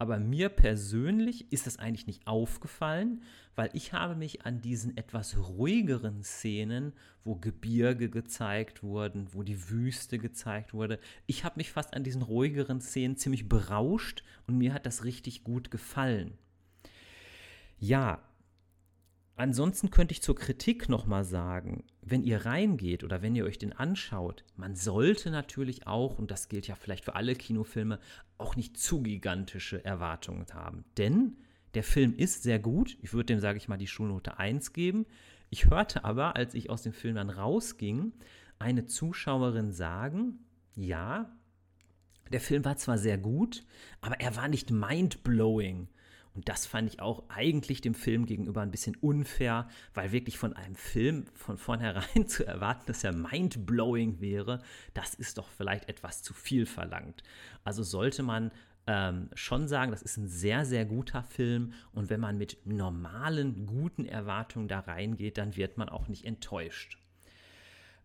Aber 0.01 0.19
mir 0.19 0.49
persönlich 0.49 1.53
ist 1.53 1.67
das 1.67 1.79
eigentlich 1.79 2.07
nicht 2.07 2.27
aufgefallen, 2.27 3.23
weil 3.57 3.71
ich 3.73 3.93
habe 3.93 4.15
mich 4.15 4.47
an 4.47 4.61
diesen 4.61 4.97
etwas 4.97 5.37
ruhigeren 5.37 6.23
Szenen, 6.23 6.93
wo 7.25 7.35
Gebirge 7.35 8.09
gezeigt 8.09 8.85
wurden, 8.85 9.27
wo 9.33 9.43
die 9.43 9.71
Wüste 9.71 10.19
gezeigt 10.19 10.73
wurde, 10.73 11.01
ich 11.27 11.45
habe 11.45 11.57
mich 11.57 11.73
fast 11.73 11.95
an 11.95 12.05
diesen 12.05 12.23
ruhigeren 12.23 12.81
Szenen 12.81 13.17
ziemlich 13.17 13.49
berauscht 13.49 14.23
und 14.47 14.57
mir 14.57 14.73
hat 14.73 14.87
das 14.87 15.03
richtig 15.03 15.43
gut 15.43 15.73
gefallen. 15.73 16.39
Ja, 17.81 18.23
Ansonsten 19.39 19.93
könnte 19.93 20.11
ich 20.11 20.21
zur 20.21 20.35
Kritik 20.35 20.89
nochmal 20.89 21.23
sagen, 21.23 21.85
wenn 22.03 22.25
ihr 22.25 22.45
reingeht 22.45 23.05
oder 23.05 23.23
wenn 23.23 23.37
ihr 23.37 23.45
euch 23.45 23.57
den 23.57 23.73
anschaut, 23.73 24.45
man 24.57 24.75
sollte 24.75 25.31
natürlich 25.31 25.87
auch, 25.87 26.19
und 26.19 26.33
das 26.33 26.49
gilt 26.49 26.67
ja 26.67 26.75
vielleicht 26.75 27.05
für 27.05 27.15
alle 27.15 27.37
Kinofilme, 27.37 28.01
auch 28.37 28.57
nicht 28.57 28.77
zu 28.77 29.01
gigantische 29.01 29.85
Erwartungen 29.85 30.45
haben. 30.53 30.85
Denn 30.97 31.37
der 31.75 31.85
Film 31.85 32.17
ist 32.17 32.43
sehr 32.43 32.59
gut. 32.59 32.99
Ich 33.01 33.13
würde 33.13 33.27
dem, 33.27 33.39
sage 33.39 33.59
ich 33.59 33.69
mal, 33.69 33.77
die 33.77 33.87
Schulnote 33.87 34.39
1 34.41 34.73
geben. 34.73 35.07
Ich 35.51 35.71
hörte 35.71 36.05
aber, 36.05 36.35
als 36.35 36.55
ich 36.55 36.69
aus 36.69 36.83
dem 36.83 36.93
Film 36.93 37.15
dann 37.15 37.31
rausging, 37.31 38.15
eine 38.59 38.87
Zuschauerin 38.87 39.71
sagen, 39.71 40.41
ja, 40.75 41.33
der 42.33 42.41
Film 42.41 42.65
war 42.65 42.77
zwar 42.77 42.99
sehr 42.99 43.19
gut, 43.19 43.65
aber 44.01 44.19
er 44.19 44.35
war 44.35 44.49
nicht 44.49 44.73
mind-blowing. 44.73 45.87
Und 46.39 46.49
das 46.49 46.67
fand 46.67 46.89
ich 46.89 47.01
auch 47.01 47.25
eigentlich 47.31 47.81
dem 47.81 47.95
Film 47.95 48.25
gegenüber 48.25 48.61
ein 48.61 48.71
bisschen 48.71 48.95
unfair, 48.95 49.67
weil 49.93 50.13
wirklich 50.13 50.39
von 50.39 50.53
einem 50.53 50.77
Film 50.77 51.25
von 51.35 51.59
vornherein 51.59 52.29
zu 52.29 52.47
erwarten, 52.47 52.85
dass 52.87 53.03
er 53.03 53.13
mindblowing 53.13 54.21
wäre, 54.21 54.63
das 54.95 55.15
ist 55.15 55.39
doch 55.39 55.49
vielleicht 55.49 55.89
etwas 55.89 56.23
zu 56.23 56.35
viel 56.35 56.65
verlangt. 56.65 57.25
Also 57.65 57.83
sollte 57.83 58.23
man 58.23 58.53
ähm, 58.87 59.31
schon 59.35 59.67
sagen, 59.67 59.91
das 59.91 60.01
ist 60.01 60.17
ein 60.17 60.29
sehr, 60.29 60.65
sehr 60.65 60.85
guter 60.85 61.25
Film 61.25 61.73
und 61.91 62.09
wenn 62.09 62.21
man 62.21 62.39
mit 62.39 62.65
normalen, 62.65 63.67
guten 63.67 64.07
Erwartungen 64.07 64.69
da 64.69 64.79
reingeht, 64.79 65.39
dann 65.39 65.57
wird 65.57 65.77
man 65.77 65.89
auch 65.89 66.07
nicht 66.07 66.25
enttäuscht. 66.25 66.99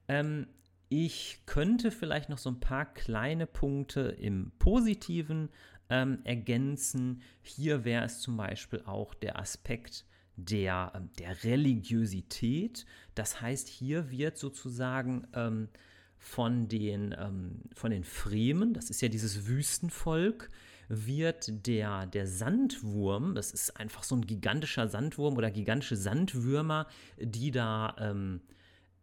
Ähm, 0.07 0.47
ich 0.89 1.39
könnte 1.45 1.91
vielleicht 1.91 2.29
noch 2.29 2.39
so 2.39 2.49
ein 2.49 2.59
paar 2.59 2.85
kleine 2.85 3.45
Punkte 3.45 4.01
im 4.01 4.51
Positiven 4.57 5.49
ähm, 5.93 6.17
ergänzen. 6.23 7.21
Hier 7.43 7.85
wäre 7.85 8.05
es 8.05 8.19
zum 8.19 8.35
Beispiel 8.35 8.81
auch 8.85 9.13
der 9.13 9.37
Aspekt 9.37 10.05
der, 10.35 10.91
ähm, 10.95 11.09
der 11.19 11.43
Religiosität. 11.43 12.87
Das 13.13 13.41
heißt, 13.41 13.67
hier 13.67 14.09
wird 14.09 14.39
sozusagen 14.39 15.27
ähm, 15.35 15.69
von, 16.17 16.67
den, 16.67 17.15
ähm, 17.17 17.61
von 17.75 17.91
den 17.91 18.03
Fremen, 18.03 18.73
das 18.73 18.89
ist 18.89 19.01
ja 19.03 19.07
dieses 19.07 19.45
Wüstenvolk, 19.45 20.49
wird 20.89 21.67
der, 21.67 22.07
der 22.07 22.25
Sandwurm, 22.25 23.35
das 23.35 23.51
ist 23.51 23.77
einfach 23.77 24.01
so 24.01 24.15
ein 24.15 24.25
gigantischer 24.25 24.87
Sandwurm 24.87 25.37
oder 25.37 25.51
gigantische 25.51 25.95
Sandwürmer, 25.95 26.87
die 27.19 27.51
da 27.51 27.95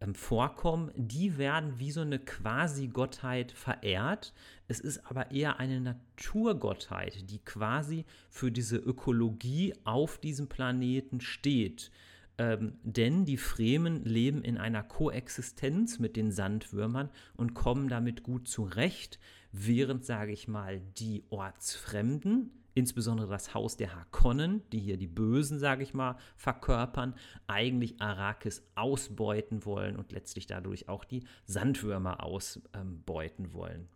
ähm, 0.01 0.15
vorkommen, 0.15 0.91
die 0.97 1.37
werden 1.37 1.79
wie 1.79 1.91
so 1.91 2.01
eine 2.01 2.19
Quasi-Gottheit 2.19 3.53
verehrt. 3.53 4.33
Es 4.67 4.81
ist 4.81 5.07
aber 5.07 5.31
eher 5.31 5.59
eine 5.61 5.81
Naturgottheit, 5.81 7.31
die 7.31 7.39
quasi 7.39 8.05
für 8.29 8.51
diese 8.51 8.77
Ökologie 8.77 9.75
auf 9.85 10.19
diesem 10.19 10.49
Planeten 10.49 11.21
steht. 11.21 11.91
Ähm, 12.39 12.79
denn 12.83 13.27
die 13.27 13.37
Fremen 13.37 14.03
leben 14.05 14.43
in 14.43 14.57
einer 14.57 14.83
Koexistenz 14.83 15.99
mit 15.99 16.17
den 16.17 16.33
Sandwürmern 16.33 17.11
und 17.37 17.53
kommen 17.53 17.89
damit 17.89 18.23
gut 18.23 18.49
zurecht, 18.49 19.19
während, 19.53 20.07
sage 20.07 20.33
ich 20.33 20.49
mal, 20.49 20.81
die 20.97 21.25
Ortsfremden, 21.29 22.51
insbesondere 22.75 23.29
das 23.29 23.55
Haus 23.55 23.77
der 23.77 23.95
Harkonnen, 23.95 24.63
die 24.71 24.79
hier 24.79 24.97
die 24.97 25.07
Bösen, 25.07 25.59
sage 25.59 25.83
ich 25.83 25.95
mal, 25.95 26.17
verkörpern, 26.37 27.15
eigentlich 27.47 28.01
Arrakis 28.01 28.63
ausbeuten 28.75 29.65
wollen 29.65 29.97
und 29.97 30.13
letztlich 30.13 30.47
dadurch 30.47 30.89
auch 30.89 31.05
die 31.05 31.25
Sandwürmer 31.47 32.23
ausbeuten 32.23 33.53
wollen. 33.53 33.89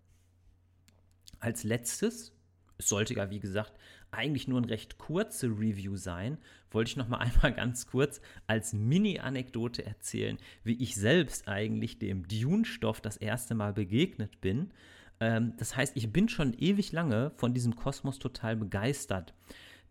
Als 1.40 1.62
letztes, 1.64 2.32
es 2.78 2.88
sollte 2.88 3.14
ja 3.14 3.30
wie 3.30 3.40
gesagt 3.40 3.74
eigentlich 4.10 4.48
nur 4.48 4.60
ein 4.60 4.64
recht 4.64 4.98
kurze 4.98 5.48
Review 5.48 5.96
sein, 5.96 6.38
wollte 6.70 6.90
ich 6.90 6.96
noch 6.96 7.08
mal 7.08 7.18
einmal 7.18 7.52
ganz 7.52 7.86
kurz 7.86 8.20
als 8.46 8.72
Mini-Anekdote 8.72 9.84
erzählen, 9.84 10.38
wie 10.62 10.82
ich 10.82 10.94
selbst 10.94 11.48
eigentlich 11.48 11.98
dem 11.98 12.26
Dune-Stoff 12.26 13.00
das 13.00 13.16
erste 13.16 13.54
Mal 13.54 13.72
begegnet 13.72 14.40
bin. 14.40 14.72
Ähm, 15.20 15.54
das 15.56 15.76
heißt, 15.76 15.96
ich 15.96 16.12
bin 16.12 16.28
schon 16.28 16.54
ewig 16.54 16.92
lange 16.92 17.30
von 17.36 17.54
diesem 17.54 17.76
Kosmos 17.76 18.18
total 18.18 18.56
begeistert. 18.56 19.34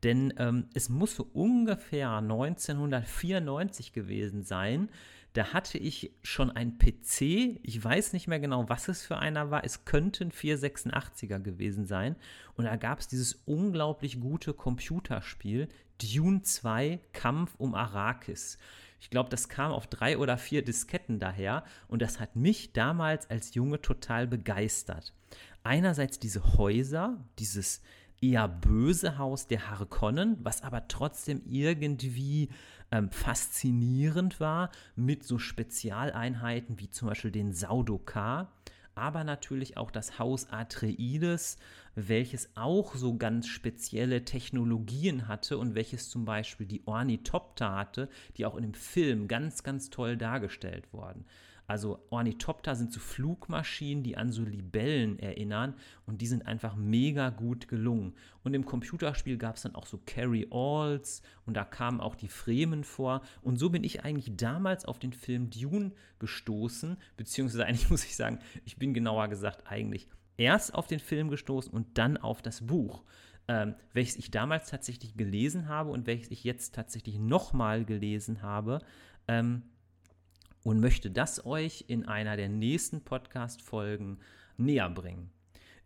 Denn 0.03 0.33
ähm, 0.37 0.67
es 0.73 0.89
muss 0.89 1.15
so 1.15 1.29
ungefähr 1.33 2.11
1994 2.17 3.93
gewesen 3.93 4.43
sein. 4.43 4.89
Da 5.31 5.53
hatte 5.53 5.79
ich 5.79 6.11
schon 6.21 6.51
ein 6.51 6.77
PC. 6.77 7.59
Ich 7.63 7.83
weiß 7.83 8.13
nicht 8.13 8.27
mehr 8.27 8.39
genau, 8.39 8.69
was 8.69 8.87
es 8.87 9.03
für 9.03 9.17
einer 9.17 9.49
war. 9.49 9.63
Es 9.63 9.85
könnte 9.85 10.25
ein 10.25 10.31
486er 10.31 11.39
gewesen 11.39 11.85
sein. 11.87 12.15
Und 12.55 12.65
da 12.65 12.75
gab 12.75 12.99
es 12.99 13.07
dieses 13.07 13.41
unglaublich 13.45 14.19
gute 14.19 14.53
Computerspiel 14.53 15.69
Dune 16.01 16.41
2 16.41 16.99
Kampf 17.13 17.55
um 17.57 17.75
Arrakis. 17.75 18.57
Ich 18.99 19.09
glaube, 19.09 19.29
das 19.29 19.49
kam 19.49 19.71
auf 19.71 19.87
drei 19.87 20.17
oder 20.17 20.37
vier 20.37 20.63
Disketten 20.63 21.19
daher 21.19 21.63
und 21.87 22.01
das 22.01 22.19
hat 22.19 22.35
mich 22.35 22.71
damals 22.71 23.29
als 23.29 23.53
Junge 23.53 23.81
total 23.81 24.27
begeistert. 24.27 25.13
Einerseits 25.63 26.19
diese 26.19 26.57
Häuser, 26.57 27.17
dieses 27.37 27.81
eher 28.21 28.47
böse 28.47 29.17
Haus 29.17 29.47
der 29.47 29.69
Harkonnen, 29.69 30.37
was 30.41 30.63
aber 30.63 30.87
trotzdem 30.87 31.41
irgendwie 31.45 32.49
ähm, 32.91 33.11
faszinierend 33.11 34.39
war, 34.39 34.71
mit 34.95 35.23
so 35.25 35.37
Spezialeinheiten 35.37 36.79
wie 36.79 36.89
zum 36.89 37.09
Beispiel 37.09 37.31
den 37.31 37.53
Saudokar 37.53 38.53
aber 38.95 39.23
natürlich 39.23 39.77
auch 39.77 39.91
das 39.91 40.19
Haus 40.19 40.49
Atreides, 40.49 41.57
welches 41.95 42.49
auch 42.55 42.95
so 42.95 43.17
ganz 43.17 43.47
spezielle 43.47 44.25
Technologien 44.25 45.27
hatte 45.27 45.57
und 45.57 45.75
welches 45.75 46.09
zum 46.09 46.25
Beispiel 46.25 46.65
die 46.65 46.81
Ornithopter 46.85 47.75
hatte, 47.75 48.09
die 48.37 48.45
auch 48.45 48.55
in 48.55 48.63
dem 48.63 48.73
Film 48.73 49.27
ganz, 49.27 49.63
ganz 49.63 49.89
toll 49.89 50.17
dargestellt 50.17 50.91
wurden. 50.91 51.25
Also 51.67 52.05
Ornithopter 52.09 52.75
sind 52.75 52.91
so 52.91 52.99
Flugmaschinen, 52.99 54.03
die 54.03 54.17
an 54.17 54.31
so 54.31 54.43
Libellen 54.43 55.17
erinnern 55.17 55.75
und 56.05 56.21
die 56.21 56.27
sind 56.27 56.45
einfach 56.45 56.75
mega 56.75 57.29
gut 57.29 57.67
gelungen. 57.67 58.13
Und 58.43 58.53
im 58.53 58.65
Computerspiel 58.65 59.37
gab 59.37 59.55
es 59.55 59.61
dann 59.61 59.75
auch 59.75 59.85
so 59.85 59.99
Carry-Alls 60.05 61.21
und 61.45 61.55
da 61.55 61.63
kamen 61.63 62.01
auch 62.01 62.15
die 62.15 62.27
Fremen 62.27 62.83
vor. 62.83 63.21
Und 63.41 63.57
so 63.57 63.69
bin 63.69 63.83
ich 63.83 64.03
eigentlich 64.03 64.35
damals 64.35 64.85
auf 64.85 64.99
den 64.99 65.13
Film 65.13 65.49
Dune 65.49 65.93
gestoßen, 66.19 66.97
beziehungsweise 67.15 67.65
eigentlich 67.65 67.89
muss 67.89 68.05
ich 68.05 68.15
sagen, 68.15 68.39
ich 68.65 68.77
bin 68.77 68.93
genauer 68.93 69.29
gesagt 69.29 69.63
eigentlich 69.65 70.07
erst 70.37 70.73
auf 70.75 70.87
den 70.87 70.99
Film 70.99 71.29
gestoßen 71.29 71.71
und 71.71 71.97
dann 71.97 72.17
auf 72.17 72.41
das 72.41 72.65
Buch. 72.65 73.03
Ähm, 73.47 73.75
welches 73.91 74.15
ich 74.15 74.31
damals 74.31 74.69
tatsächlich 74.69 75.17
gelesen 75.17 75.67
habe 75.67 75.91
und 75.91 76.07
welches 76.07 76.31
ich 76.31 76.45
jetzt 76.45 76.73
tatsächlich 76.73 77.19
nochmal 77.19 77.83
gelesen 77.83 78.41
habe. 78.41 78.79
Ähm, 79.27 79.63
und 80.63 80.79
möchte 80.79 81.11
das 81.11 81.45
euch 81.45 81.85
in 81.87 82.05
einer 82.05 82.37
der 82.37 82.49
nächsten 82.49 83.01
Podcast-Folgen 83.01 84.19
näher 84.57 84.89
bringen. 84.89 85.29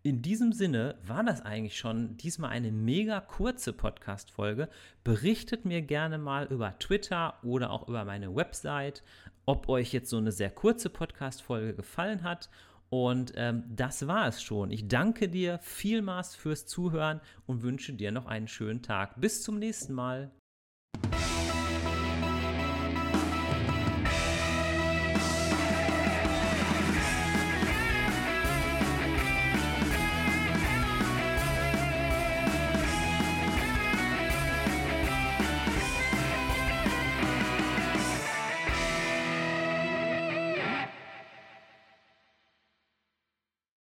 In 0.03 0.21
diesem 0.21 0.53
Sinne 0.53 0.95
war 1.05 1.23
das 1.23 1.41
eigentlich 1.41 1.77
schon 1.77 2.15
diesmal 2.17 2.51
eine 2.51 2.71
mega 2.71 3.19
kurze 3.19 3.73
Podcast-Folge. 3.73 4.69
Berichtet 5.03 5.65
mir 5.65 5.81
gerne 5.81 6.17
mal 6.17 6.45
über 6.45 6.77
Twitter 6.79 7.33
oder 7.43 7.71
auch 7.71 7.89
über 7.89 8.05
meine 8.05 8.33
Website, 8.33 9.03
ob 9.45 9.67
euch 9.67 9.91
jetzt 9.91 10.09
so 10.09 10.17
eine 10.17 10.31
sehr 10.31 10.51
kurze 10.51 10.89
Podcast-Folge 10.89 11.73
gefallen 11.73 12.23
hat. 12.23 12.49
Und 12.89 13.33
ähm, 13.35 13.63
das 13.67 14.07
war 14.07 14.27
es 14.27 14.41
schon. 14.41 14.71
Ich 14.71 14.87
danke 14.87 15.27
dir 15.27 15.59
vielmals 15.61 16.35
fürs 16.35 16.65
Zuhören 16.65 17.19
und 17.45 17.63
wünsche 17.63 17.91
dir 17.91 18.11
noch 18.11 18.27
einen 18.27 18.47
schönen 18.47 18.81
Tag. 18.81 19.19
Bis 19.19 19.43
zum 19.43 19.59
nächsten 19.59 19.93
Mal. 19.93 20.31